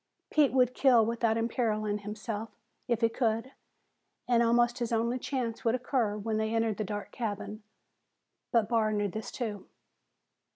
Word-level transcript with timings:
Pete 0.31 0.51
would 0.51 0.73
kill 0.73 1.05
without 1.05 1.37
imperiling 1.37 1.99
himself, 1.99 2.49
if 2.87 3.01
he 3.01 3.09
could, 3.09 3.51
and 4.27 4.41
almost 4.41 4.79
his 4.79 4.91
only 4.91 5.19
chance 5.19 5.63
would 5.63 5.75
occur 5.75 6.17
when 6.17 6.37
they 6.37 6.55
entered 6.55 6.77
the 6.77 6.83
dark 6.83 7.11
cabin. 7.11 7.61
But 8.51 8.67
Barr 8.67 8.91
knew 8.93 9.09
this 9.09 9.31
too. 9.31 9.67